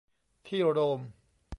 [0.47, 0.99] ที่โรม